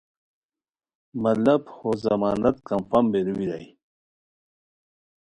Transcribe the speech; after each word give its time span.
مطلب 1.23 1.61
ہو 1.75 1.89
ضمانت 2.05 2.55
کنفرم 2.67 3.05
بیرو 3.11 3.33
بیرائے 3.37 3.67